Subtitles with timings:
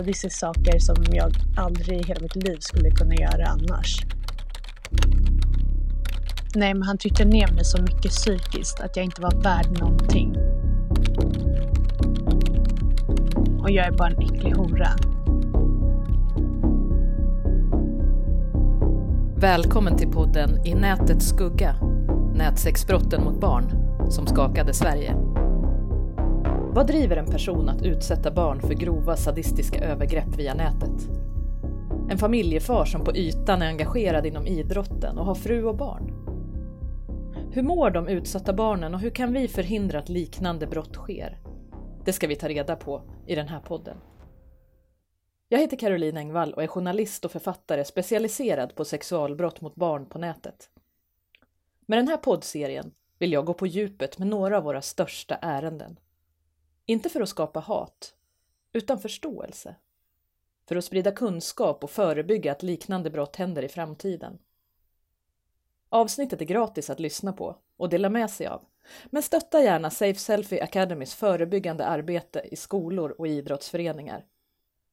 [0.00, 4.00] Alltså, sadistiskt saker som jag aldrig i hela mitt liv skulle kunna göra annars.
[6.54, 10.36] Nej, men han tryckte ner mig så mycket psykiskt att jag inte var värd någonting.
[13.62, 14.88] Och jag är bara en äcklig hora.
[19.36, 21.74] Välkommen till podden I nätets skugga,
[22.34, 23.70] nätsexbrotten mot barn
[24.10, 25.29] som skakade Sverige.
[26.74, 31.08] Vad driver en person att utsätta barn för grova sadistiska övergrepp via nätet?
[32.10, 36.12] En familjefar som på ytan är engagerad inom idrotten och har fru och barn.
[37.52, 41.38] Hur mår de utsatta barnen och hur kan vi förhindra att liknande brott sker?
[42.04, 43.96] Det ska vi ta reda på i den här podden.
[45.48, 50.18] Jag heter Caroline Engvall och är journalist och författare specialiserad på sexualbrott mot barn på
[50.18, 50.70] nätet.
[51.86, 55.96] Med den här poddserien vill jag gå på djupet med några av våra största ärenden.
[56.90, 58.14] Inte för att skapa hat,
[58.72, 59.74] utan förståelse.
[60.68, 64.38] För att sprida kunskap och förebygga att liknande brott händer i framtiden.
[65.88, 68.64] Avsnittet är gratis att lyssna på och dela med sig av.
[69.06, 74.24] Men stötta gärna Safe Selfie Academys förebyggande arbete i skolor och idrottsföreningar.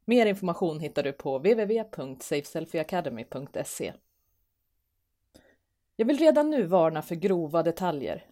[0.05, 3.93] Mer information hittar du på www.safeselfieacademy.se.
[5.95, 8.25] Jag vill redan nu varna för grova detaljer.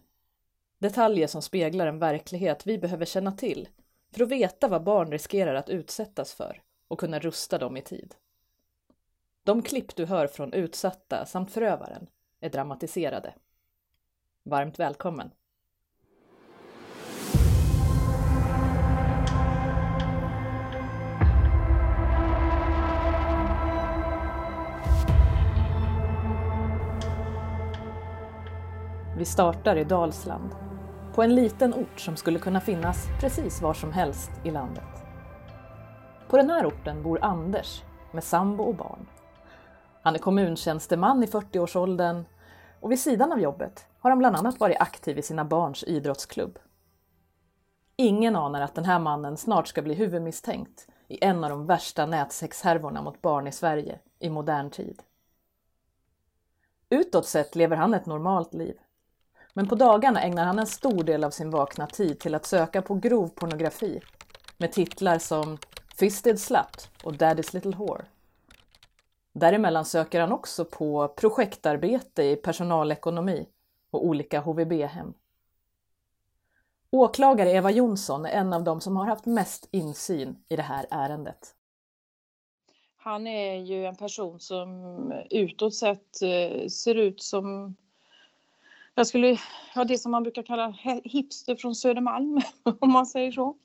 [0.78, 3.68] Detaljer som speglar en verklighet vi behöver känna till
[4.12, 8.14] för att veta vad barn riskerar att utsättas för och kunna rusta dem i tid.
[9.42, 12.06] De klipp du hör från utsatta samt förövaren
[12.40, 13.34] är dramatiserade.
[14.42, 15.30] Varmt välkommen!
[29.18, 30.65] Vi startar i Dalsland,
[31.16, 35.04] på en liten ort som skulle kunna finnas precis var som helst i landet.
[36.28, 37.82] På den här orten bor Anders
[38.12, 39.06] med sambo och barn.
[40.02, 42.24] Han är kommuntjänsteman i 40-årsåldern
[42.80, 46.58] och vid sidan av jobbet har han bland annat varit aktiv i sina barns idrottsklubb.
[47.96, 52.06] Ingen anar att den här mannen snart ska bli huvudmisstänkt i en av de värsta
[52.06, 55.02] nätsexhärvorna mot barn i Sverige i modern tid.
[56.90, 58.78] Utåt sett lever han ett normalt liv.
[59.56, 62.82] Men på dagarna ägnar han en stor del av sin vakna tid till att söka
[62.82, 64.00] på grov pornografi
[64.58, 65.58] med titlar som
[65.98, 68.04] Fisted Slut och Daddy's Little Whore.
[69.32, 73.46] Däremellan söker han också på projektarbete i personalekonomi
[73.90, 75.14] och olika HVB-hem.
[76.90, 80.86] Åklagare Eva Jonsson är en av dem som har haft mest insyn i det här
[80.90, 81.54] ärendet.
[82.96, 87.76] Han är ju en person som utåt sett eh, ser ut som
[88.96, 89.38] jag skulle,
[89.74, 90.74] ja, det som man brukar kalla
[91.04, 92.40] hipster från Södermalm,
[92.80, 93.56] om man säger så.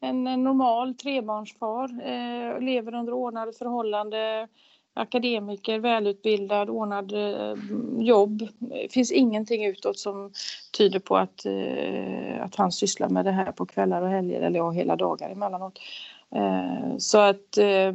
[0.00, 4.48] En normal trebarnsfar, eh, lever under ordnade förhållanden,
[4.94, 7.54] akademiker, välutbildad, ordnad eh,
[7.98, 8.48] jobb.
[8.58, 10.32] Det finns ingenting utåt som
[10.78, 14.58] tyder på att, eh, att han sysslar med det här på kvällar och helger eller
[14.58, 15.78] ja, hela dagar emellanåt.
[16.34, 17.92] Eh, så att eh,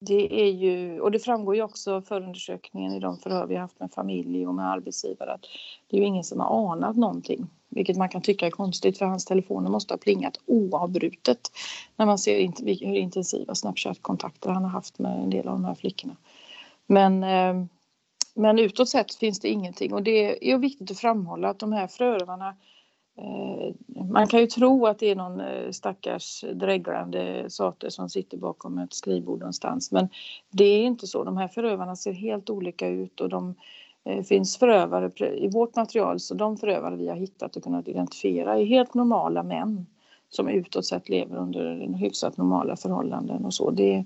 [0.00, 3.92] det är ju, och det framgår ju också förundersökningen i de förhör vi haft med
[3.92, 5.46] familj och med arbetsgivare att
[5.88, 7.46] det är ju ingen som har anat någonting.
[7.68, 11.40] Vilket man kan tycka är konstigt för hans telefoner måste ha plingat oavbrutet
[11.96, 12.52] när man ser
[12.86, 16.16] hur intensiva Snapchat-kontakter han har haft med en del av de här flickorna.
[16.86, 17.66] Men, eh,
[18.34, 21.86] men utåt sett finns det ingenting och det är viktigt att framhålla att de här
[21.86, 22.56] förövarna
[23.18, 23.74] Eh,
[24.10, 28.78] man kan ju tro att det är någon eh, stackars dreglande sate som sitter bakom
[28.78, 30.08] ett skrivbord någonstans men
[30.50, 31.24] det är inte så.
[31.24, 33.54] De här förövarna ser helt olika ut och de
[34.04, 38.58] eh, finns förövare i vårt material så de förövare vi har hittat och kunnat identifiera
[38.58, 39.86] är helt normala män
[40.28, 43.70] som utåt sett lever under hyfsat normala förhållanden och så.
[43.70, 44.04] Det,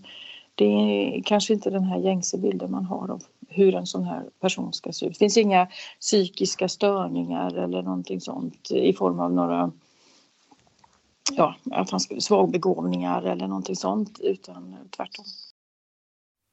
[0.55, 3.23] det är kanske inte den här gängse bilden man har av
[3.55, 5.13] hur en sån här person ska se ut.
[5.13, 5.69] Det finns inga
[6.01, 9.73] psykiska störningar eller någonting sånt i form av några
[11.33, 15.25] ja, att han ska svagbegåvningar eller någonting sånt utan tvärtom.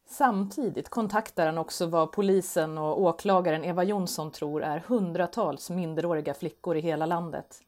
[0.09, 6.77] Samtidigt kontaktar han också vad polisen och åklagaren Eva Jonsson tror är hundratals minderåriga flickor
[6.77, 7.61] i hela landet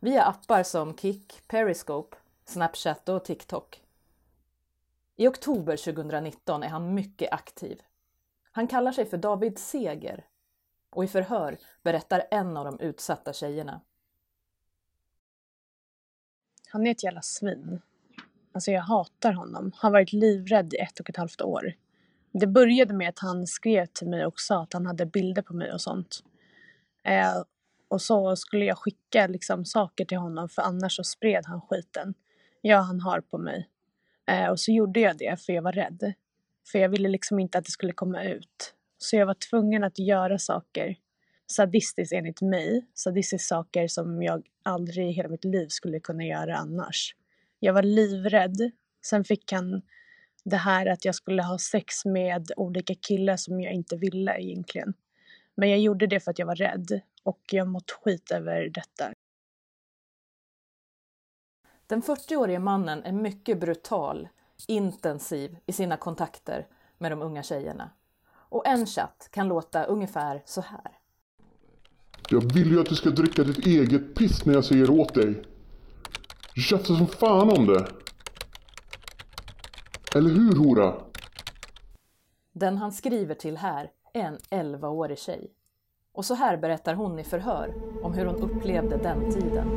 [0.00, 3.80] via appar som Kik, Periscope, Snapchat och TikTok.
[5.16, 7.82] I oktober 2019 är han mycket aktiv.
[8.58, 10.24] Han kallar sig för David Seger
[10.90, 13.80] och i förhör berättar en av de utsatta tjejerna.
[16.68, 17.80] Han är ett jävla svin.
[18.52, 19.62] Alltså jag hatar honom.
[19.62, 21.72] Han Har varit livrädd i ett och ett halvt år.
[22.32, 25.54] Det började med att han skrev till mig och sa att han hade bilder på
[25.54, 26.24] mig och sånt.
[27.02, 27.42] Eh,
[27.88, 32.14] och så skulle jag skicka liksom saker till honom för annars så spred han skiten.
[32.60, 33.68] Ja, han har på mig.
[34.26, 36.14] Eh, och så gjorde jag det för jag var rädd.
[36.72, 38.74] För jag ville liksom inte att det skulle komma ut.
[38.98, 40.96] Så jag var tvungen att göra saker
[41.50, 42.86] sadistiskt enligt mig.
[42.94, 47.16] Sadistiskt saker som jag aldrig i hela mitt liv skulle kunna göra annars.
[47.58, 48.70] Jag var livrädd.
[49.06, 49.82] Sen fick han
[50.44, 54.94] det här att jag skulle ha sex med olika killar som jag inte ville egentligen.
[55.54, 59.12] Men jag gjorde det för att jag var rädd och jag mått skit över detta.
[61.86, 64.28] Den 40-årige mannen är mycket brutal,
[64.66, 66.66] intensiv i sina kontakter
[66.98, 67.90] med de unga tjejerna.
[68.30, 70.98] Och en chatt kan låta ungefär så här.
[72.30, 75.42] Jag vill ju att du ska dricka ditt eget piss när jag säger åt dig.
[76.54, 77.88] Du tjafsar som fan om det.
[80.14, 80.94] Eller hur hora?
[82.52, 85.52] Den han skriver till här är en 11-årig tjej.
[86.12, 89.68] Och så här berättar hon i förhör om hur hon upplevde den tiden.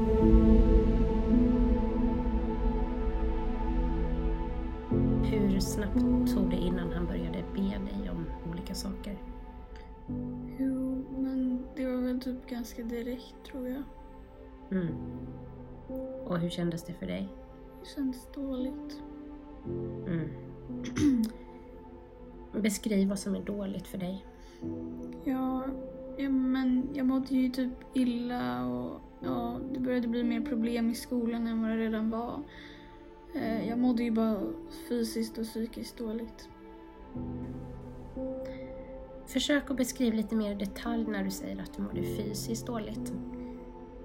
[5.31, 9.17] Hur snabbt tog det innan han började be dig om olika saker?
[10.59, 13.83] Jo, men det var väl typ ganska direkt tror jag.
[14.71, 14.95] Mm.
[16.25, 17.29] Och hur kändes det för dig?
[17.79, 19.01] Det kändes dåligt.
[20.07, 20.29] Mm.
[22.61, 24.25] Beskriv vad som är dåligt för dig.
[25.23, 25.63] Ja,
[26.17, 30.95] ja, men jag mådde ju typ illa och ja, det började bli mer problem i
[30.95, 32.39] skolan än vad det redan var.
[33.35, 34.37] Eh, Jag mådde ju bara
[34.89, 36.49] fysiskt och psykiskt dåligt.
[39.25, 43.13] Försök att beskriva lite mer i detalj när du säger att du mådde fysiskt dåligt.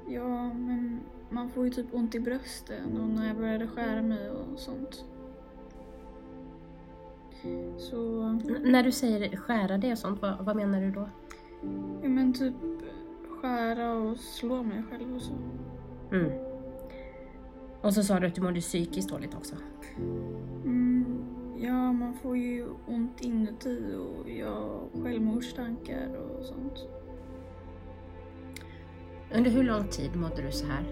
[0.08, 1.00] Ja, men
[1.30, 5.04] man får ju typ ont i brösten och när jag började skära mig och sånt.
[7.78, 11.08] Så, N- när du säger skära dig och sånt, vad, vad menar du då?
[12.02, 12.54] ja men typ
[13.40, 15.32] skära och slå mig själv och så.
[16.12, 16.32] Mm.
[17.86, 19.54] Och så sa du att du mådde psykiskt dåligt också.
[20.64, 21.24] Mm,
[21.58, 26.88] ja, man får ju ont inuti och jag självmordstankar och sånt.
[29.34, 30.84] Under hur lång tid mådde du så här?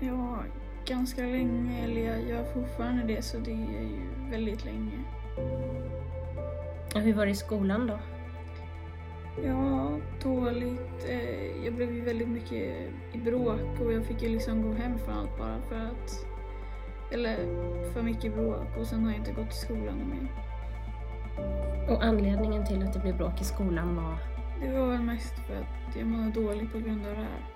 [0.00, 0.44] Ja,
[0.86, 4.98] ganska länge, eller jag gör fortfarande det så det är ju väldigt länge.
[6.94, 7.98] Och hur var det i skolan då?
[9.36, 11.04] Ja, dåligt.
[11.08, 14.98] Eh, Jag blev ju väldigt mycket i bråk och jag fick ju liksom gå hem
[14.98, 16.26] från allt bara för att...
[17.12, 17.36] Eller
[17.92, 20.52] för mycket bråk och sen har jag inte gått till skolan mer.
[21.90, 24.18] Och anledningen till att det blev bråk i skolan var...
[24.60, 27.54] Det var väl mest för att jag mådde dåligt på grund av det här.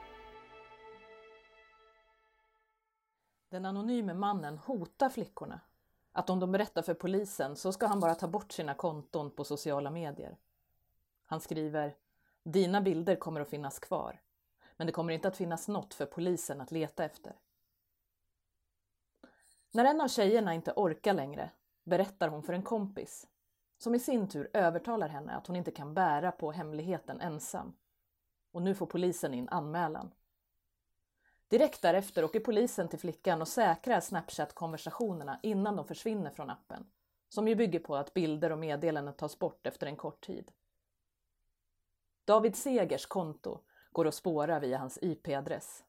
[3.51, 5.61] Den anonyme mannen hotar flickorna.
[6.13, 9.45] Att om de berättar för polisen så ska han bara ta bort sina konton på
[9.45, 10.37] sociala medier.
[11.27, 11.95] Han skriver
[12.43, 14.21] Dina bilder kommer att finnas kvar,
[14.77, 17.33] men det kommer inte att finnas något för polisen att leta efter.
[19.73, 21.51] När en av tjejerna inte orkar längre
[21.85, 23.27] berättar hon för en kompis
[23.79, 27.77] som i sin tur övertalar henne att hon inte kan bära på hemligheten ensam.
[28.53, 30.15] Och nu får polisen in anmälan.
[31.49, 36.87] Direkt därefter åker polisen till flickan och säkrar Snapchat-konversationerna innan de försvinner från appen,
[37.29, 40.53] som ju bygger på att bilder och meddelanden tas bort efter en kort tid.
[42.27, 43.61] David Segers konto
[43.93, 45.85] går att spåra via hans IP-adress.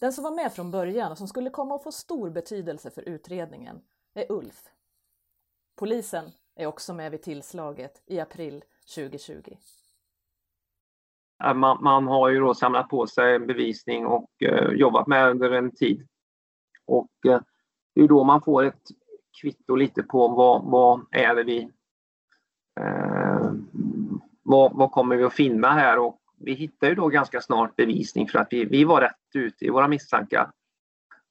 [0.00, 3.08] Den som var med från början och som skulle komma att få stor betydelse för
[3.08, 3.80] utredningen
[4.14, 4.68] är Ulf.
[5.76, 6.24] Polisen
[6.54, 8.64] är också med vid tillslaget i april
[8.94, 9.56] 2020.
[11.54, 15.70] Man, man har ju då samlat på sig bevisning och eh, jobbat med under en
[15.70, 16.08] tid.
[16.86, 17.40] Och eh,
[17.94, 18.88] det är då man får ett
[19.40, 21.70] kvitto lite på vad, vad är det vi...
[22.80, 23.19] Eh,
[24.50, 25.98] vad, vad kommer vi att finna här?
[25.98, 29.64] Och vi hittar ju då ganska snart bevisning för att vi, vi var rätt ute
[29.64, 30.50] i våra misstankar.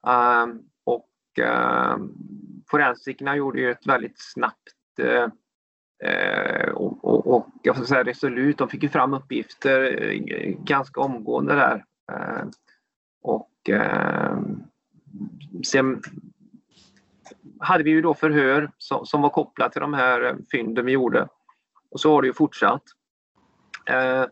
[0.07, 0.47] Eh,
[0.83, 1.97] och eh,
[2.69, 5.27] forensikerna gjorde ju ett väldigt snabbt uh,
[6.73, 11.55] och, och, och jag ska säga resolut, de fick ju fram uppgifter eh, ganska omgående
[11.55, 11.85] där.
[12.11, 12.51] Ehm,
[13.21, 14.63] och ehm,
[15.65, 16.01] sen
[17.59, 21.27] hade vi ju då förhör som, som var kopplat till de här fynden vi gjorde.
[21.91, 22.83] Och så har det ju fortsatt.
[23.89, 24.25] Eh,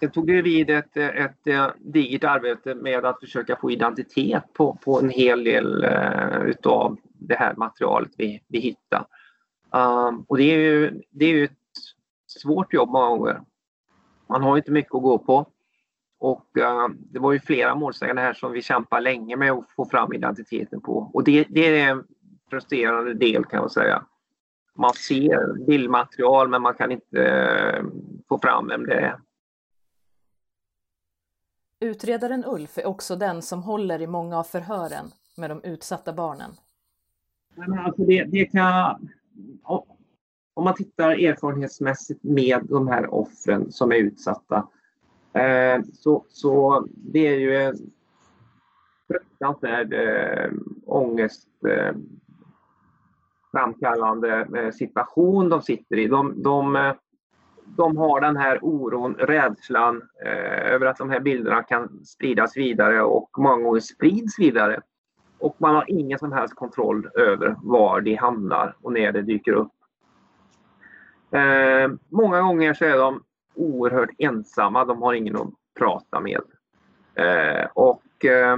[0.00, 4.78] sen tog det vid ett, ett, ett digert arbete med att försöka få identitet på,
[4.84, 9.04] på en hel del eh, utav det här materialet vi, vi hittade.
[9.70, 11.52] Um, och det är, ju, det är ju ett
[12.26, 13.40] svårt jobb många gånger.
[14.28, 15.46] Man har inte mycket att gå på.
[16.18, 19.84] Och uh, det var ju flera målsägande här som vi kämpade länge med att få
[19.84, 21.10] fram identiteten på.
[21.12, 22.04] Och det, det är en
[22.50, 24.04] frustrerande del kan man säga.
[24.78, 27.84] Man ser bildmaterial men man kan inte uh,
[28.28, 29.20] få fram vem det är.
[31.80, 36.50] Utredaren Ulf är också den som håller i många av förhören med de utsatta barnen.
[37.54, 39.08] Men alltså det, det kan,
[40.54, 44.68] om man tittar erfarenhetsmässigt med de här offren som är utsatta
[45.32, 47.76] eh, så, så det är ju en
[49.08, 50.52] fruktansvärd eh,
[50.86, 51.94] ångest eh,
[53.54, 56.06] framkallande eh, situation de sitter i.
[56.06, 56.92] De, de, eh,
[57.64, 63.02] de har den här oron, rädslan eh, över att de här bilderna kan spridas vidare
[63.02, 64.80] och många gånger sprids vidare.
[65.38, 69.52] Och man har ingen som helst kontroll över var de hamnar och när det dyker
[69.52, 69.72] upp.
[71.30, 73.22] Eh, många gånger så är de
[73.54, 76.40] oerhört ensamma, de har ingen att prata med.
[77.14, 78.56] Eh, och eh,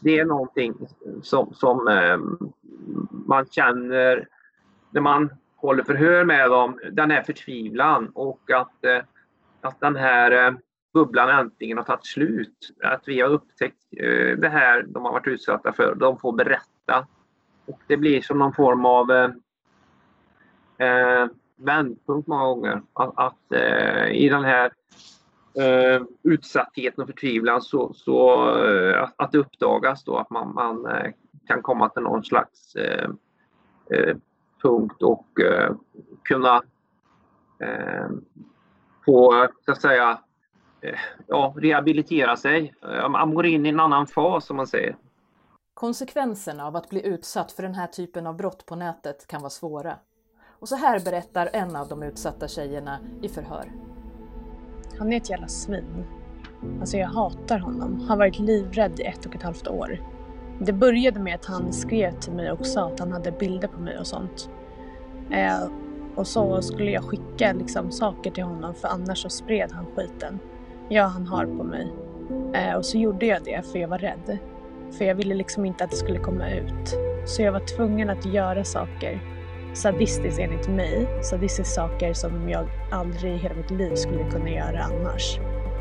[0.00, 0.74] det är någonting
[1.22, 2.18] som, som eh,
[3.26, 4.28] man känner
[4.90, 9.02] när man håller förhör med dem, den här förtvivlan och att, eh,
[9.60, 10.54] att den här eh,
[10.94, 12.76] bubblan äntligen har tagit slut.
[12.82, 15.94] Att vi har upptäckt eh, det här de har varit utsatta för.
[15.94, 17.06] De får berätta.
[17.66, 19.30] Och det blir som någon form av eh,
[20.88, 21.26] eh,
[21.56, 22.82] vändpunkt många gånger.
[22.92, 24.72] Att, att eh, i den här
[25.54, 30.86] eh, utsattheten och förtvivlan så, så eh, att, att det uppdagas då att man, man
[30.86, 31.12] eh,
[31.46, 33.10] kan komma till någon slags eh,
[33.90, 34.16] eh,
[34.62, 35.74] punkt och eh,
[36.24, 36.62] kunna
[37.58, 38.08] eh,
[39.04, 40.18] få, så att säga,
[40.80, 42.74] eh, ja, rehabilitera sig.
[43.10, 44.96] Man går in i en annan fas som man säger.
[45.74, 49.50] Konsekvenserna av att bli utsatt för den här typen av brott på nätet kan vara
[49.50, 49.96] svåra.
[50.60, 53.72] Och så här berättar en av de utsatta tjejerna i förhör.
[55.00, 56.04] Han är ett jävla svin.
[56.80, 58.00] Alltså jag hatar honom.
[58.08, 60.02] Har varit livrädd i ett och ett halvt år.
[60.58, 63.80] Det började med att han skrev till mig och sa att han hade bilder på
[63.80, 64.50] mig och sånt.
[65.30, 65.68] Eh,
[66.14, 70.38] och så skulle jag skicka liksom saker till honom för annars så spred han skiten.
[70.88, 71.92] Ja, han har på mig.
[72.54, 74.38] Eh, och så gjorde jag det för jag var rädd.
[74.90, 76.96] För jag ville liksom inte att det skulle komma ut.
[77.26, 79.39] Så jag var tvungen att göra saker
[79.74, 81.08] sadistiskt enligt mig.
[81.22, 85.38] Sadistiska saker som jag aldrig i hela mitt liv skulle kunna göra annars.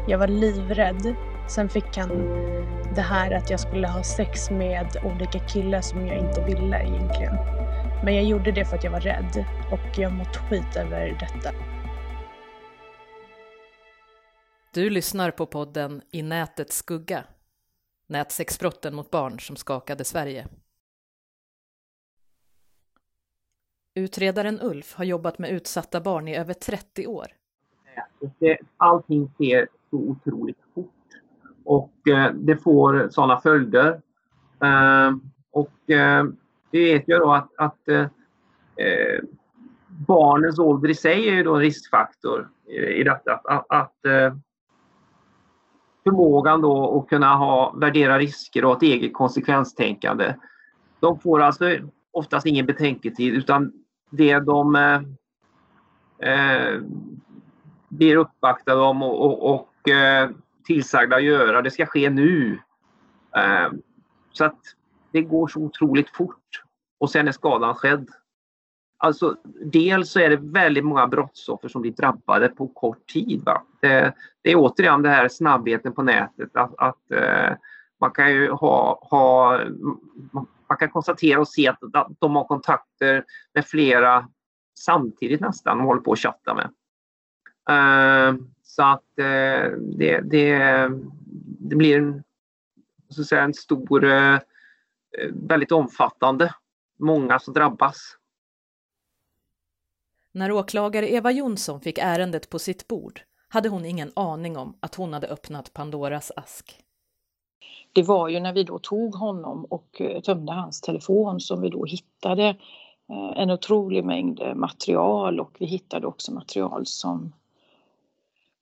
[0.08, 1.15] Jag var livrädd.
[1.50, 2.10] Sen fick han
[2.96, 7.36] det här att jag skulle ha sex med olika killar som jag inte ville egentligen.
[8.03, 11.55] Men jag gjorde det för att jag var rädd och jag mått skit över detta.
[14.74, 17.24] Du lyssnar på podden I nätets skugga.
[18.08, 20.48] Nätsexbrotten mot barn som skakade Sverige.
[24.00, 27.25] Utredaren Ulf har jobbat med utsatta barn i över 30 år.
[28.77, 30.94] allting sker så otroligt fort
[31.70, 34.01] och eh, det får sådana följder.
[34.63, 35.12] Eh,
[35.51, 36.24] och eh,
[36.72, 37.79] vi vet ju då att, att
[39.88, 43.34] barnens ålder i sig är ju då en riskfaktor i detta.
[43.34, 44.34] Att, att, att
[46.03, 50.36] förmågan då att kunna ha, värdera risker och ett eget konsekvenstänkande.
[51.00, 51.77] De får alltså
[52.12, 53.72] oftast ingen betänketid utan
[54.10, 55.01] det de eh,
[56.32, 56.82] eh,
[57.89, 60.30] blir uppvaktade om och, och, och eh,
[60.63, 62.60] tillsagda att göra, det ska ske nu.
[63.36, 63.72] Eh,
[64.32, 64.60] så att
[65.12, 66.63] det går så otroligt fort
[67.00, 68.10] och sen är skadan skedd.
[68.98, 73.44] Alltså, dels så är det väldigt många brottsoffer som blir drabbade på kort tid.
[73.46, 73.63] Va?
[73.80, 76.50] Det, det är återigen det här snabbheten på nätet.
[76.56, 77.58] Att, att eh,
[78.00, 79.62] man kan ju ha, ha
[80.70, 81.80] man kan konstatera och se att
[82.20, 84.28] de har kontakter med flera
[84.80, 86.70] samtidigt nästan de håller på att chatta med.
[87.70, 90.58] Ehm, så att eh, det, det,
[91.60, 92.24] det, blir en,
[93.10, 94.40] så att säga, en stor, eh,
[95.34, 96.54] väldigt omfattande,
[97.00, 98.16] många som drabbas.
[100.32, 104.96] När åklagare Eva Jonsson fick ärendet på sitt bord hade hon ingen aning om att
[104.96, 106.84] hon hade öppnat Pandoras ask
[107.94, 111.70] det var ju när vi då tog honom och eh, tömde hans telefon som vi
[111.70, 112.48] då hittade
[113.10, 117.34] eh, en otrolig mängd eh, material och vi hittade också material som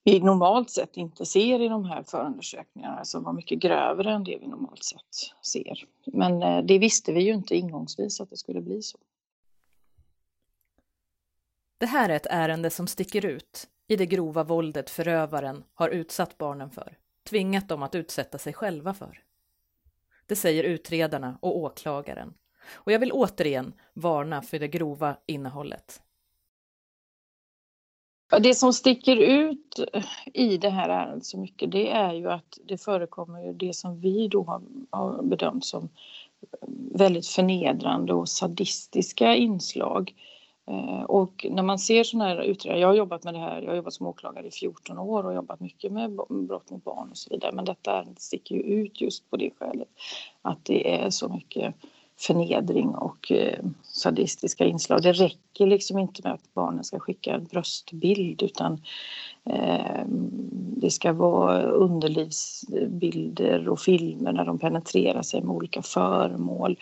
[0.03, 4.37] vi normalt sett inte ser i de här förundersökningarna som var mycket grövre än det
[4.41, 5.85] vi normalt sett ser.
[6.05, 8.97] Men det visste vi ju inte ingångsvis att det skulle bli så.
[11.77, 16.37] Det här är ett ärende som sticker ut i det grova våldet förövaren har utsatt
[16.37, 19.23] barnen för tvingat dem att utsätta sig själva för.
[20.25, 22.33] Det säger utredarna och åklagaren.
[22.73, 26.01] Och jag vill återigen varna för det grova innehållet.
[28.41, 32.59] Det som sticker ut eh, i det här ärendet så mycket det är ju att
[32.65, 34.43] det förekommer det som vi då
[34.91, 35.83] har, bedömt som
[36.41, 40.36] eh, väldigt förnedrande och sadistiska inslag Eh,
[40.67, 43.69] Eh, och när man ser sådana här utredningar, jag har jobbat med det här, jag
[43.69, 47.17] har jobbat som åklagare i 14 år och jobbat mycket med brott mot barn och
[47.17, 49.87] så vidare, men detta sticker ju ut just på det skälet
[50.41, 51.75] att det är så mycket
[52.19, 55.01] förnedring och eh, sadistiska inslag.
[55.01, 58.81] Det räcker liksom inte med att barnen ska skicka en bröstbild utan
[59.45, 60.05] eh,
[60.77, 66.77] det ska vara underlivsbilder och filmer när de penetrerar sig med olika föremål.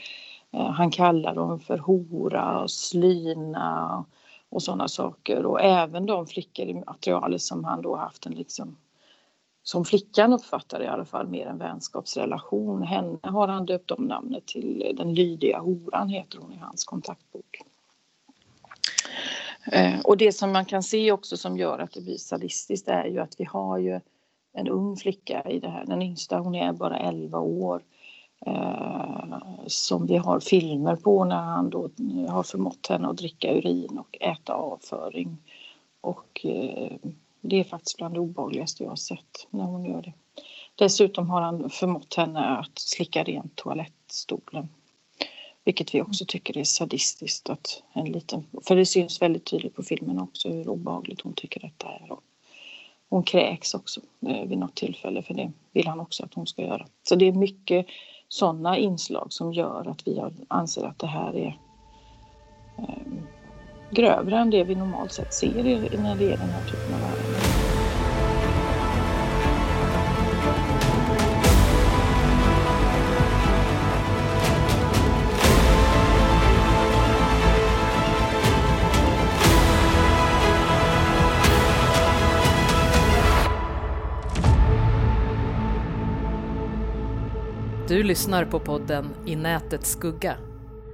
[0.56, 4.06] Eh, han kallar dem för hora och slyna
[4.50, 8.78] och sådana saker och även de flickor i materialet som han då haft en liksom
[9.64, 12.84] som flickan uppfattar i alla fall mer en vänskapsrelation.
[12.84, 17.62] Henne har han döpt om namnet till den lydiga horan heter hon i hans kontaktbok.
[19.72, 23.06] Eh, och det som man kan se också som gör att det blir sadistiskt är
[23.06, 24.00] ju att vi har ju
[24.54, 25.86] en ung flicka i det här.
[25.86, 27.82] Den yngsta hon är bara 11 år.
[28.46, 33.54] Eh, som vi har filmer på när han då eh, har förmått henne att dricka
[33.54, 35.38] urin och äta avföring.
[36.02, 36.92] Och eh,
[37.42, 40.14] det är faktiskt bland det obehagligaste jag har sett när hon gör det.
[40.76, 44.70] Dessutom har han förmått henne att slicka rent toalettstolen.
[45.64, 47.50] Vilket vi också tycker är sadistiskt.
[47.50, 51.60] Att en liten, för det syns väldigt tydligt på filmen också hur obehagligt hon tycker
[51.60, 52.10] detta är.
[53.10, 56.62] Hon kräks också eh, vid något tillfälle för det vill han också att hon ska
[56.62, 56.88] göra.
[57.04, 57.88] Så det är mycket
[58.28, 61.60] sådana inslag som gör att vi anser att det här är
[62.78, 63.24] eh,
[63.90, 67.25] grövre än det vi normalt sett ser när det är den här typen av ärenden.
[87.88, 90.38] Du lyssnar på podden I nätets skugga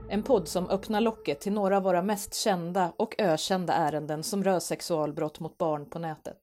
[0.09, 4.43] en podd som öppnar locket till några av våra mest kända och ökända ärenden som
[4.43, 6.37] rör sexualbrott mot barn på nätet.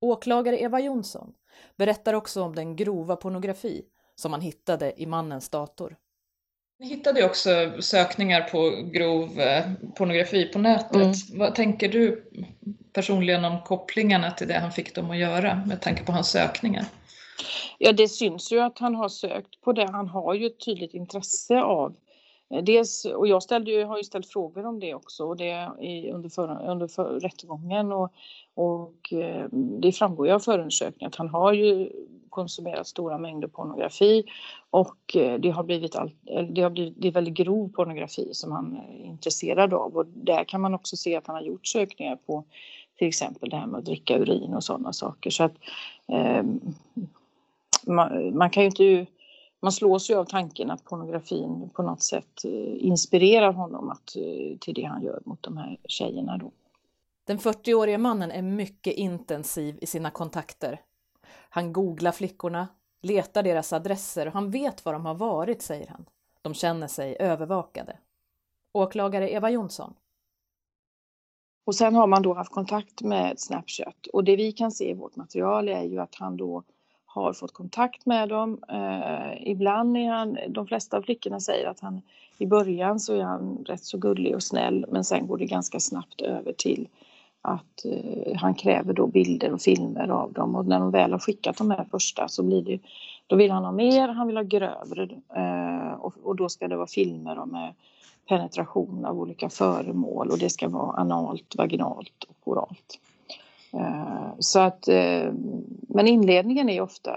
[0.00, 1.32] Åklagare Eva Jonsson
[1.76, 3.82] berättar också om den grova pornografi
[4.14, 5.96] som man hittade i mannens dator.
[6.78, 9.64] Ni hittade också sökningar på grov eh,
[9.96, 10.96] pornografi på nätet.
[10.96, 11.12] Mm.
[11.34, 12.30] Vad tänker du
[12.92, 16.84] personligen om kopplingarna till det han fick dem att göra med tanke på hans sökningar?
[17.78, 19.90] Ja, det syns ju att han har sökt på det.
[19.92, 21.94] Han har ju ett tydligt intresse av
[22.50, 26.10] eh, dels, och jag ställde har ju ställt frågor om det också och det i,
[26.10, 28.12] under, för, under för, rättegången och,
[28.54, 31.90] och eh, det framgår ju av förundersökningen att han har ju
[32.30, 34.24] konsumerat stora mängder pornografi
[34.70, 36.10] och eh, det har blivit, all,
[36.50, 40.44] det har blivit det är väldigt grov pornografi som han är intresserad av och där
[40.44, 42.44] kan man också se att han har gjort sökningar på
[42.98, 45.54] till exempel det här med att dricka urin och sådana saker så att
[46.08, 46.42] eh,
[47.86, 49.12] man, man, kan ju inte
[49.60, 54.58] man slås ju av tanken att pornografin på något sätt eh, inspirerar honom att, eh,
[54.58, 56.38] till det han gör mot de här tjejerna.
[56.38, 56.50] Då.
[57.24, 60.80] Den 40-årige mannen är mycket intensiv i sina kontakter.
[61.50, 62.68] Han googlar flickorna,
[63.02, 66.04] letar deras adresser och han vet var de har varit, säger han.
[66.42, 67.96] De känner sig övervakade.
[68.72, 69.94] Åklagare Eva Jonsson.
[71.64, 74.94] Och sen har man då haft kontakt med Snapchat och det vi kan se i
[74.94, 76.62] vårt material är ju att han då
[77.14, 78.58] har fått kontakt med dem.
[78.68, 82.02] Eh, ibland är han, de flesta av flickorna säger att han
[82.38, 85.80] i början så är han rätt så gullig och snäll men sen går det ganska
[85.80, 86.88] snabbt över till
[87.42, 91.18] att eh, han kräver då bilder och filmer av dem och när de väl har
[91.18, 92.78] skickat de här första så blir det
[93.26, 96.76] då vill han ha mer, han vill ha grövre eh, och, och, då ska det
[96.76, 97.74] vara filmer med eh,
[98.28, 102.98] penetration av olika föremål och det ska vara analt, vaginalt och oralt.
[103.72, 105.32] Eh, så att, eh,
[105.88, 107.10] men inledningen är ofta,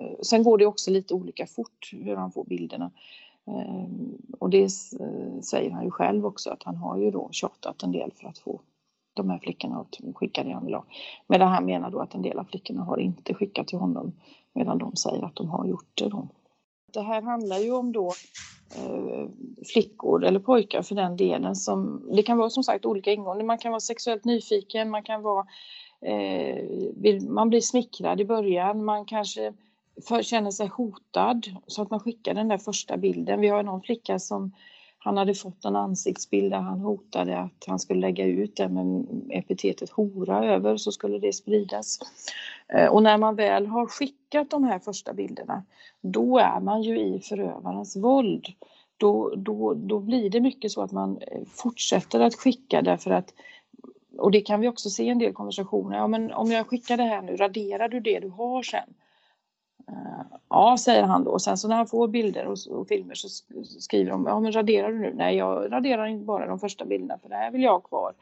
[0.00, 2.90] eh, sen går det också lite olika fort hur han får bilderna.
[4.38, 4.68] Och det
[5.42, 8.38] säger han ju själv också att han har ju då tjatat en del för att
[8.38, 8.60] få
[9.14, 10.84] de här flickorna att skicka det han vill ha.
[11.26, 14.12] Medan han menar då att en del av flickorna har inte skickat till honom
[14.52, 16.28] medan de säger att de har gjort det då.
[16.92, 18.12] Det här handlar ju om då
[18.76, 19.28] eh,
[19.72, 23.58] flickor eller pojkar för den delen som, det kan vara som sagt olika ingångar, man
[23.58, 25.46] kan vara sexuellt nyfiken, man kan vara
[26.06, 29.52] eh, man blir smickrad i början, man kanske
[30.08, 33.40] för, känner sig hotad så att man skickar den där första bilden.
[33.40, 34.52] Vi har någon flicka som
[34.98, 39.06] han hade fått en ansiktsbild där han hotade att han skulle lägga ut den med
[39.30, 41.98] epitetet hora över så skulle det spridas.
[42.68, 45.62] Eh, och när man väl har skickat de här första bilderna
[46.00, 48.46] då är man ju i förövarens våld.
[48.96, 53.34] Då, då, då blir det mycket så att man eh, fortsätter att skicka därför att
[54.18, 55.96] och det kan vi också se i en del konversationer.
[55.96, 58.94] Ja, men om jag skickar det här nu, raderar du det du har sen?
[59.88, 61.30] Eh, ja, säger han då.
[61.30, 63.28] Och sen så när han får bilder och, och filmer så
[63.80, 65.12] skriver de, ja men raderar du nu?
[65.14, 68.12] Nej, jag raderar inte bara de första bilderna för det här vill jag ha kvar.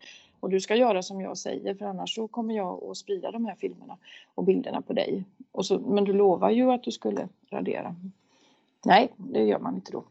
[0.40, 3.44] Och du ska göra som jag säger för annars så kommer jag att sprida de
[3.44, 3.96] här filmerna
[4.34, 5.24] och bilderna på dig.
[5.52, 7.94] Och så, men du lovar ju att du skulle radera.
[8.84, 10.04] Nej, det gör man inte då.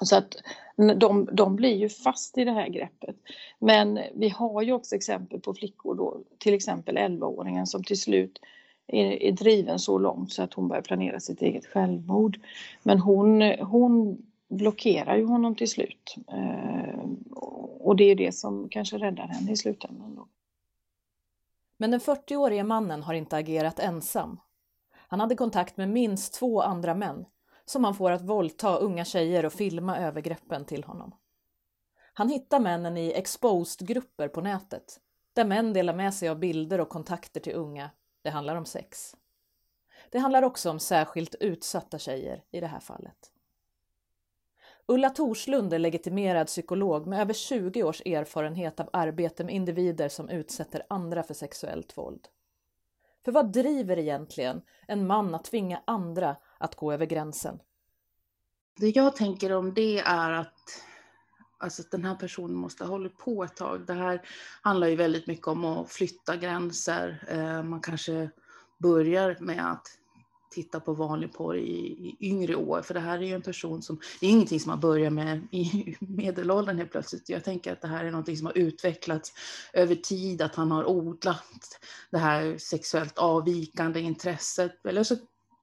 [0.00, 0.36] Så att
[0.96, 3.16] de, de blir ju fast i det här greppet.
[3.58, 8.38] Men vi har ju också exempel på flickor då, till exempel 11-åringen som till slut
[8.86, 12.40] är, är driven så långt så att hon börjar planera sitt eget självmord.
[12.82, 16.14] Men hon, hon blockerar ju honom till slut.
[16.28, 17.04] Eh,
[17.80, 20.14] och det är det som kanske räddar henne i slutändan.
[20.14, 20.26] Då.
[21.76, 24.40] Men den 40-årige mannen har inte agerat ensam.
[25.08, 27.24] Han hade kontakt med minst två andra män
[27.70, 31.14] som han får att våldta unga tjejer och filma övergreppen till honom.
[32.12, 35.00] Han hittar männen i exposed-grupper på nätet
[35.32, 37.90] där män delar med sig av bilder och kontakter till unga.
[38.22, 39.16] Det handlar om sex.
[40.10, 43.32] Det handlar också om särskilt utsatta tjejer i det här fallet.
[44.86, 50.28] Ulla Torslund är legitimerad psykolog med över 20 års erfarenhet av arbete med individer som
[50.28, 52.28] utsätter andra för sexuellt våld.
[53.24, 57.58] För vad driver egentligen en man att tvinga andra att gå över gränsen?
[58.76, 60.82] Det jag tänker om det är att
[61.58, 63.86] alltså den här personen måste ha hållit på ett tag.
[63.86, 64.22] Det här
[64.62, 67.24] handlar ju väldigt mycket om att flytta gränser.
[67.28, 68.30] Eh, man kanske
[68.78, 69.98] börjar med att
[70.50, 72.82] titta på vanlig porr i, i, yngre år.
[72.82, 75.48] För det här är ju en person som, det är ingenting som man börjar med
[75.50, 77.28] i medelåldern helt plötsligt.
[77.28, 79.32] Jag tänker att det här är någonting som har utvecklats
[79.72, 84.86] över tid, att han har odlat det här sexuellt avvikande intresset.
[84.86, 85.16] Eller så,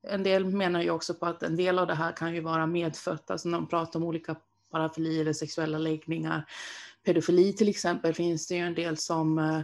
[0.09, 2.67] en del menar ju också på att en del av det här kan ju vara
[2.67, 4.35] medfött, alltså när de pratar om olika
[4.71, 6.45] parafili eller sexuella läggningar.
[7.05, 9.59] Pedofili till exempel finns det ju en del som eh,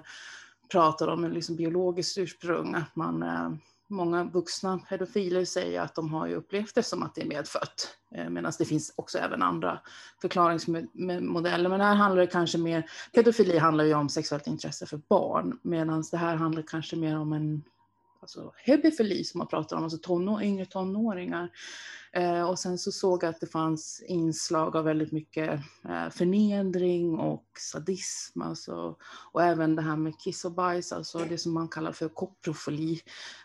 [0.71, 3.51] pratar om en liksom biologiskt ursprung, att man eh,
[3.91, 7.97] Många vuxna pedofiler säger att de har ju upplevt det som att det är medfött,
[8.15, 9.79] eh, medan det finns också även andra
[10.21, 11.69] förklaringsmodeller.
[11.69, 16.03] Men här handlar det kanske mer, pedofili handlar ju om sexuellt intresse för barn, medan
[16.11, 17.63] det här handlar kanske mer om en
[18.21, 21.49] alltså hebefili som man pratar om, alltså tonår, yngre tonåringar.
[22.13, 27.19] Eh, och sen så såg jag att det fanns inslag av väldigt mycket eh, förnedring
[27.19, 28.95] och sadism, alltså,
[29.31, 33.01] och även det här med kiss och bajs, alltså det som man kallar för koprofili,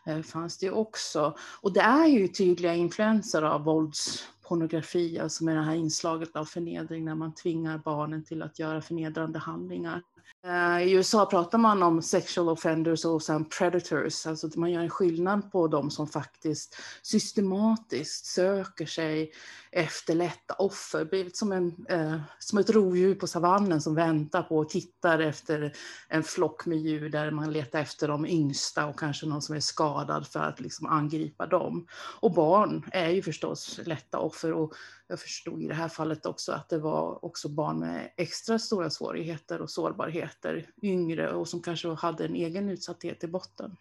[0.06, 1.36] eh, fanns det också.
[1.60, 7.04] Och det är ju tydliga influenser av våldspornografi, alltså med det här inslaget av förnedring
[7.04, 10.02] när man tvingar barnen till att göra förnedrande handlingar.
[10.46, 14.90] Eh, I USA pratar man om sexual offenders och sen predators, alltså man gör en
[14.90, 19.32] skillnad på de som faktiskt systematiskt söker sig
[19.70, 24.56] efter lätta offer, blivit som, en, eh, som ett rovdjur på savannen som väntar på
[24.56, 25.72] och tittar efter
[26.08, 29.60] en flock med djur där man letar efter de yngsta och kanske någon som är
[29.60, 31.86] skadad för att liksom angripa dem.
[32.20, 34.74] Och barn är ju förstås lätta offer och
[35.08, 38.90] jag förstod i det här fallet också att det var också barn med extra stora
[38.90, 43.76] svårigheter och sårbarhet sårbarheter, yngre och som kanske hade en egen utsatthet i botten.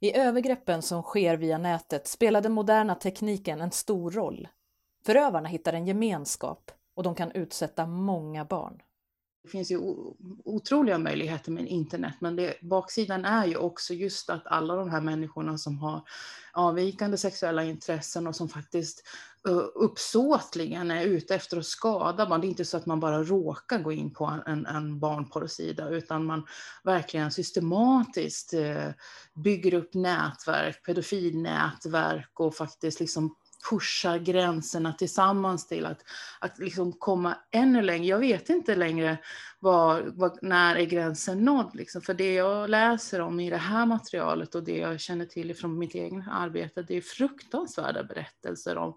[0.00, 4.48] I övergreppen som sker via nätet spelar den moderna tekniken en stor roll.
[5.04, 8.82] Förövarna hittar en gemenskap och de kan utsätta många barn.
[9.42, 9.78] Det finns ju
[10.44, 15.00] otroliga möjligheter med internet, men det, baksidan är ju också just att alla de här
[15.00, 16.02] människorna som har
[16.52, 19.02] avvikande sexuella intressen och som faktiskt
[19.74, 22.40] uppsåtligen är ute efter att skada barn.
[22.40, 26.24] Det är inte så att man bara råkar gå in på en, en barnporrsida, utan
[26.24, 26.46] man
[26.84, 28.88] verkligen systematiskt eh,
[29.34, 33.36] bygger upp nätverk, pedofilnätverk och faktiskt liksom
[33.70, 36.04] pushar gränserna tillsammans till att,
[36.38, 38.06] att liksom komma ännu längre.
[38.06, 39.18] Jag vet inte längre
[39.58, 41.70] var, var, när är gränsen nådd.
[41.74, 42.02] Liksom.
[42.02, 45.78] För det jag läser om i det här materialet och det jag känner till från
[45.78, 48.96] mitt eget arbete, det är fruktansvärda berättelser om,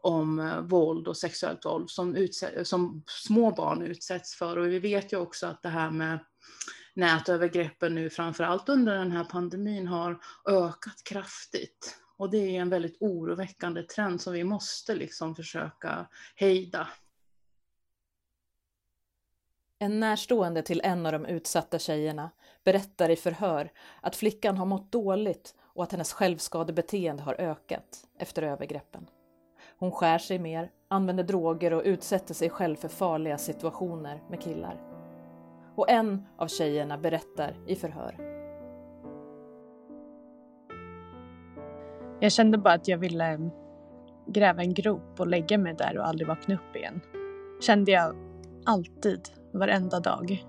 [0.00, 2.28] om eh, våld och sexuellt våld som,
[2.62, 4.56] som små barn utsätts för.
[4.56, 6.18] Och vi vet ju också att det här med
[6.94, 12.01] nätövergreppen nu, framförallt under den här pandemin, har ökat kraftigt.
[12.22, 16.06] Och det är en väldigt oroväckande trend som vi måste liksom försöka
[16.36, 16.88] hejda.
[19.78, 22.30] En närstående till en av de utsatta tjejerna
[22.64, 28.42] berättar i förhör att flickan har mått dåligt och att hennes självskadebeteende har ökat efter
[28.42, 29.06] övergreppen.
[29.78, 34.80] Hon skär sig mer, använder droger och utsätter sig själv för farliga situationer med killar.
[35.76, 38.31] Och en av tjejerna berättar i förhör
[42.22, 43.50] Jag kände bara att jag ville mm,
[44.26, 47.00] gräva en grop och lägga mig där och aldrig vakna upp igen.
[47.60, 48.16] Kände jag
[48.64, 49.20] alltid,
[49.52, 50.44] varenda dag.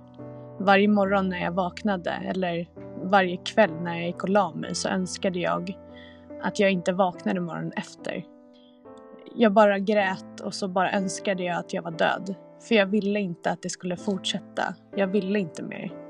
[0.59, 2.67] Varje morgon när jag vaknade eller
[3.03, 5.77] varje kväll när jag gick och la mig så önskade jag
[6.41, 8.25] att jag inte vaknade morgonen efter.
[9.35, 12.35] Jag bara grät och så bara önskade jag att jag var död.
[12.67, 14.75] För jag ville inte att det skulle fortsätta.
[14.95, 16.02] Jag ville inte mer.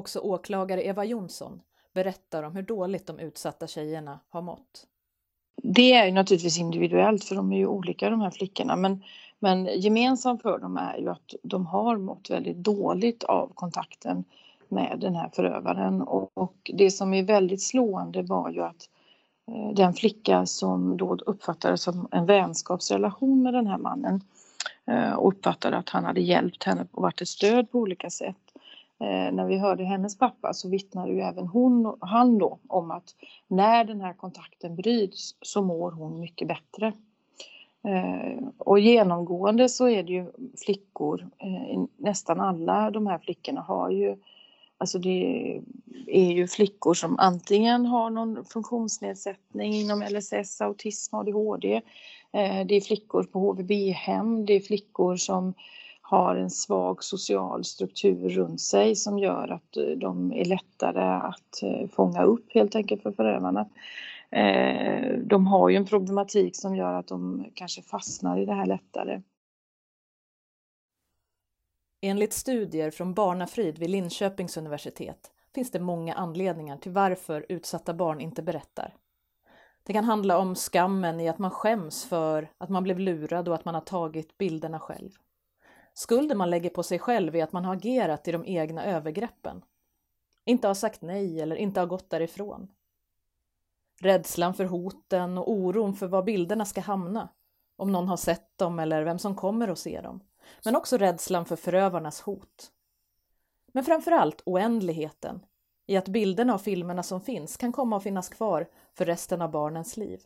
[0.00, 1.60] Också åklagare Eva Jonsson
[1.94, 4.86] berättar om hur dåligt de utsatta tjejerna har mått.
[5.62, 8.76] Det är ju naturligtvis individuellt för de är ju olika de här flickorna.
[8.76, 9.02] Men,
[9.38, 14.24] men gemensamt för dem är ju att de har mått väldigt dåligt av kontakten
[14.68, 16.02] med den här förövaren.
[16.02, 18.88] Och, och det som är väldigt slående var ju att
[19.48, 24.20] eh, den flicka som då uppfattades som en vänskapsrelation med den här mannen
[25.16, 28.49] och uppfattade att han hade hjälpt henne och varit ett stöd på olika sätt.
[29.00, 33.14] Eh, när vi hörde hennes pappa så vittnade ju även hon, han då om att
[33.48, 36.92] när den här kontakten bryts så mår hon mycket bättre.
[37.84, 40.26] Eh, och genomgående så är det ju
[40.64, 44.16] flickor, eh, nästan alla de här flickorna har ju
[44.78, 45.60] Alltså det
[46.06, 51.80] är ju flickor som antingen har någon funktionsnedsättning inom LSS, autism, ADHD.
[52.66, 55.54] Det är flickor på HVB-hem, det är flickor som
[56.10, 61.62] har en svag social struktur runt sig som gör att eh, de är lättare att
[61.62, 63.68] eh, fånga upp helt enkelt för förövarna.
[64.30, 68.66] Eh, de har ju en problematik som gör att de kanske fastnar i det här
[68.66, 69.22] lättare.
[72.00, 78.20] Enligt studier från Barnafrid vid Linköpings universitet finns det många anledningar till varför utsatta barn
[78.20, 78.94] inte berättar.
[79.82, 83.54] Det kan handla om skammen i att man skäms för att man blev lurad och
[83.54, 85.10] att man har tagit bilderna själv.
[85.94, 89.62] Skulden man lägger på sig själv är att man har agerat i de egna övergreppen.
[90.44, 92.68] Inte har sagt nej eller inte har gått därifrån.
[94.00, 97.28] Rädslan för hoten och oron för var bilderna ska hamna,
[97.76, 100.20] om någon har sett dem eller vem som kommer att se dem.
[100.64, 102.72] Men också rädslan för förövarnas hot.
[103.72, 105.46] Men framförallt oändligheten
[105.86, 109.50] i att bilderna och filmerna som finns kan komma att finnas kvar för resten av
[109.50, 110.20] barnens liv.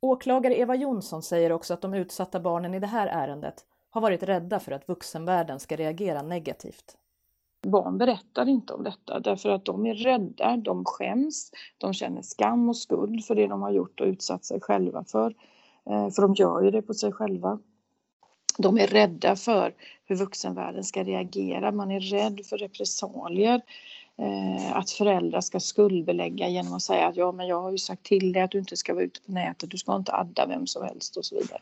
[0.00, 4.22] Åklagare Eva Jonsson säger också att de utsatta barnen i det här ärendet har varit
[4.22, 6.96] rädda för att vuxenvärlden ska reagera negativt.
[7.66, 12.68] Barn berättar inte om detta därför att de är rädda, de skäms, de känner skam
[12.68, 15.34] och skuld för det de har gjort och utsatt sig själva för.
[15.90, 17.58] Eh, för de gör ju det på sig själva.
[18.58, 19.74] De är rädda för
[20.04, 23.62] hur vuxenvärlden ska reagera, man är rädd för repressalier.
[24.16, 28.02] Eh, att föräldrar ska skuldbelägga genom att säga att ja men jag har ju sagt
[28.02, 30.66] till dig att du inte ska vara ute på nätet, du ska inte adda vem
[30.66, 31.60] som helst och så vidare.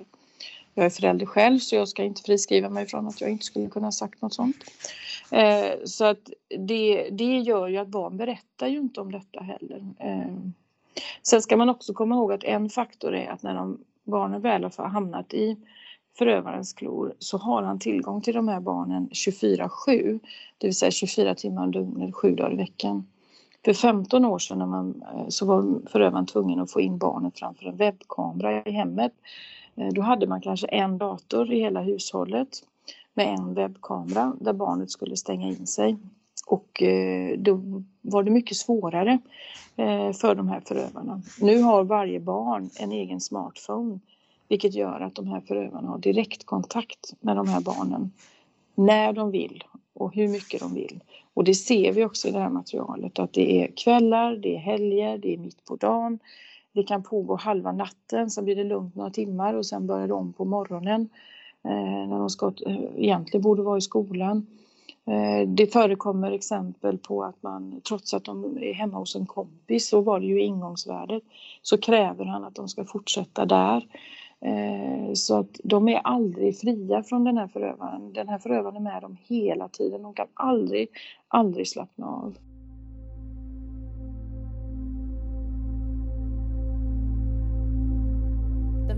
[0.79, 3.69] Jag är förälder själv så jag ska inte friskriva mig från att jag inte skulle
[3.69, 4.57] kunna ha sagt något sånt.
[5.31, 9.85] Eh, så att det, det gör ju att barn berättar ju inte om detta heller.
[9.99, 10.35] Eh,
[11.23, 14.65] sen ska man också komma ihåg att en faktor är att när de, barnen väl
[14.65, 15.57] har hamnat i
[16.19, 20.21] förövarens klor så har han tillgång till de här barnen 24-7,
[20.59, 23.07] det vill säga 24 timmar om dygnet, sju dagar i veckan.
[23.65, 27.39] För 15 år sedan när man, eh, så var förövaren tvungen att få in barnet
[27.39, 29.13] framför en webbkamera i hemmet
[29.77, 32.49] Eh, då hade man kanske en dator i hela hushållet
[33.15, 35.97] med en webbkamera där barnet skulle stänga in sig.
[36.47, 39.19] Och eh, då var det mycket svårare
[39.77, 41.23] eh, för de här förövarna.
[41.41, 43.99] Nu har varje barn en egen smartphone
[44.49, 48.13] vilket gör att de här förövarna har direktkontakt med de här barnen
[48.75, 51.01] när de vill och hur mycket de vill.
[51.35, 54.59] Och det ser vi också i det här materialet att det är kvällar, det är
[54.59, 56.19] helger, det är mitt på dagen,
[56.77, 60.15] det kan pågå halva natten, sen blir det lugnt några timmar och sen börjar det
[60.15, 61.09] om på morgonen
[61.65, 64.47] eh, när de ska, eh, egentligen borde vara i skolan.
[65.07, 69.89] Eh, det förekommer exempel på att man, trots att de är hemma hos en kompis,
[69.89, 71.23] så var det ju ingångsvärdet,
[71.63, 73.87] så kräver han att de ska fortsätta där.
[74.41, 78.13] Eh, så att de är aldrig fria från den här förövaren.
[78.13, 80.03] Den här förövaren är med dem hela tiden.
[80.03, 80.89] De kan aldrig,
[81.29, 82.37] aldrig slappna av.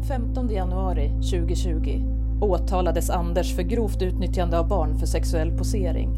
[0.09, 2.03] 15 januari 2020
[2.41, 6.11] åtalades Anders för grovt utnyttjande av barn för sexuell posering,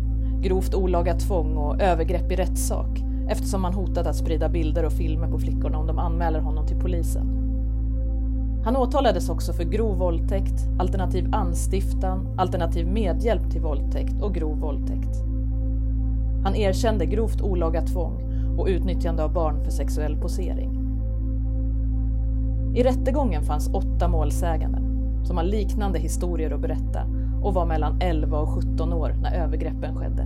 [0.42, 2.98] grovt olaga tvång och övergrepp i rättssak
[3.28, 6.80] eftersom han hotat att sprida bilder och filmer på flickorna om de anmäler honom till
[6.80, 7.26] polisen.
[8.64, 15.16] Han åtalades också för grov våldtäkt, alternativ anstiftan, alternativ medhjälp till våldtäkt och grov våldtäkt.
[16.44, 18.22] Han erkände grovt olaga tvång
[18.58, 20.79] och utnyttjande av barn för sexuell posering.
[22.74, 24.90] I rättegången fanns åtta målsäganden
[25.24, 27.06] som har liknande historier att berätta
[27.42, 30.24] och var mellan 11 och 17 år när övergreppen skedde.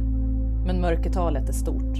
[0.67, 1.99] Men mörkertalet är stort.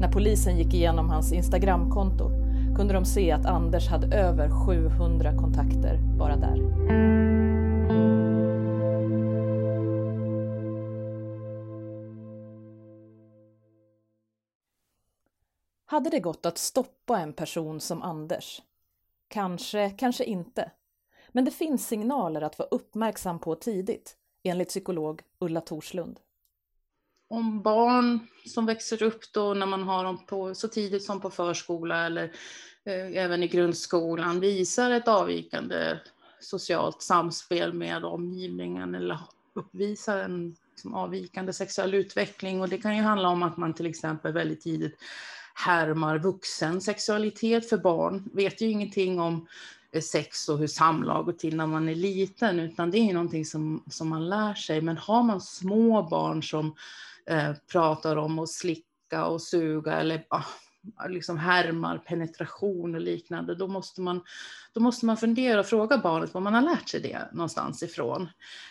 [0.00, 2.30] När polisen gick igenom hans Instagramkonto
[2.76, 6.60] kunde de se att Anders hade över 700 kontakter bara där.
[15.86, 18.62] Hade det gått att stoppa en person som Anders?
[19.30, 20.70] Kanske, kanske inte.
[21.28, 26.20] Men det finns signaler att vara uppmärksam på tidigt, enligt psykolog Ulla Torslund.
[27.28, 31.30] Om barn som växer upp då när man har dem på, så tidigt som på
[31.30, 32.24] förskola eller
[32.84, 35.98] eh, även i grundskolan visar ett avvikande
[36.40, 39.18] socialt samspel med omgivningen eller
[39.54, 42.60] uppvisar en liksom, avvikande sexuell utveckling.
[42.60, 44.98] Och det kan ju handla om att man till exempel väldigt tidigt
[45.54, 49.46] härmar vuxen sexualitet för barn vet ju ingenting om
[49.92, 53.12] eh, sex och hur samlag går till när man är liten, utan det är ju
[53.12, 54.80] någonting som, som man lär sig.
[54.80, 56.74] Men har man små barn som
[57.26, 60.44] eh, pratar om att slicka och suga eller ah,
[61.08, 64.20] liksom härmar penetration och liknande, då måste, man,
[64.72, 68.22] då måste man fundera och fråga barnet var man har lärt sig det någonstans ifrån.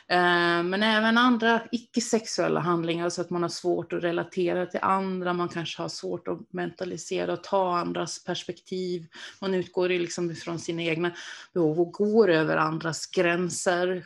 [0.07, 5.33] Eh, men även andra icke-sexuella handlingar, så att man har svårt att relatera till andra,
[5.33, 9.07] man kanske har svårt att mentalisera och ta andras perspektiv.
[9.41, 11.11] Man utgår liksom ifrån sina egna
[11.53, 14.05] behov och går över andras gränser.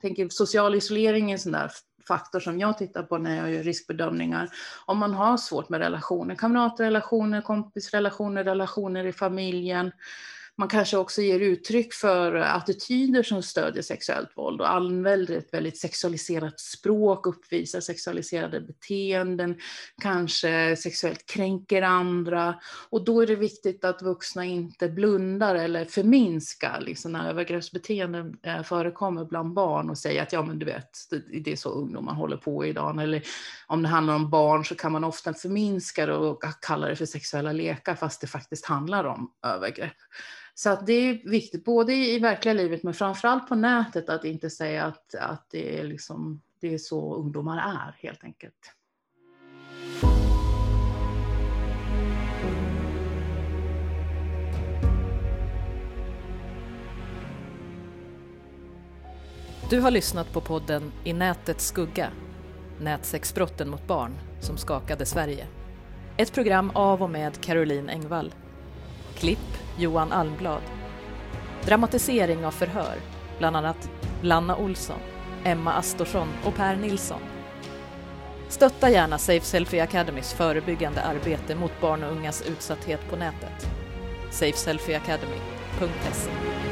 [0.00, 1.70] Tänker social isolering är en sån där
[2.10, 4.48] faktor som jag tittar på när jag gör riskbedömningar.
[4.86, 9.92] Om man har svårt med relationer, kamratrelationer, kompisrelationer, relationer i familjen,
[10.56, 15.78] man kanske också ger uttryck för attityder som stödjer sexuellt våld och använder ett väldigt
[15.78, 19.58] sexualiserat språk, uppvisar sexualiserade beteenden,
[20.02, 22.54] kanske sexuellt kränker andra.
[22.90, 28.62] Och då är det viktigt att vuxna inte blundar eller förminskar liksom, när övergreppsbeteenden eh,
[28.62, 30.90] förekommer bland barn och säger att ja men du vet,
[31.44, 33.02] det är så ungdomar håller på idag.
[33.02, 33.22] Eller
[33.66, 37.06] om det handlar om barn så kan man ofta förminska det och kalla det för
[37.06, 39.96] sexuella lekar fast det faktiskt handlar om övergrepp.
[40.62, 44.50] Så att det är viktigt, både i verkliga livet men framförallt på nätet, att inte
[44.50, 48.74] säga att, att det, är liksom, det är så ungdomar är helt enkelt.
[59.70, 62.10] Du har lyssnat på podden I nätets skugga,
[62.80, 65.46] nätsexbrotten mot barn som skakade Sverige.
[66.16, 68.34] Ett program av och med Caroline Engvall.
[69.14, 70.62] Klipp Johan Almblad.
[71.64, 72.96] Dramatisering av förhör,
[73.38, 73.90] bland annat
[74.22, 75.00] Lanna Olsson,
[75.44, 77.20] Emma Astorsson och Per Nilsson.
[78.48, 83.70] Stötta gärna Safe Selfie Academys förebyggande arbete mot barn och ungas utsatthet på nätet.
[84.30, 86.69] safeselfieacademy.se